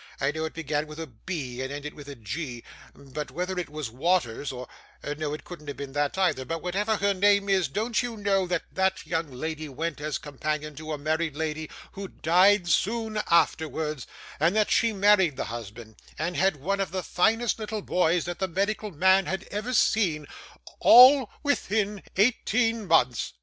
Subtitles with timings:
[0.19, 2.63] I know it began with a B, and ended with g,
[2.95, 4.67] but whether it was Waters or
[5.15, 8.47] no, it couldn't have been that, either; but whatever her name was, don't you know
[8.47, 14.07] that that young lady went as companion to a married lady who died soon afterwards,
[14.39, 18.39] and that she married the husband, and had one of the finest little boys that
[18.39, 20.25] the medical man had ever seen
[20.79, 23.33] all within eighteen months?